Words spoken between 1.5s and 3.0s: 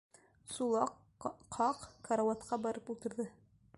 ҡаҡ карауатҡа барып